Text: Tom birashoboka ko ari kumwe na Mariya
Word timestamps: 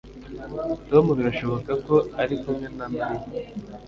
Tom 0.89 1.05
birashoboka 1.17 1.71
ko 1.85 1.95
ari 2.21 2.35
kumwe 2.41 2.67
na 2.77 2.85
Mariya 2.93 3.27